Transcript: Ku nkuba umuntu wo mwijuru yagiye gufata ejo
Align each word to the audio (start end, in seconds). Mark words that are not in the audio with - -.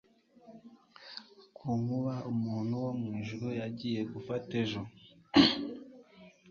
Ku 1.55 1.67
nkuba 1.79 2.15
umuntu 2.31 2.73
wo 2.83 2.91
mwijuru 2.99 3.47
yagiye 3.59 4.01
gufata 4.13 4.51
ejo 4.63 4.81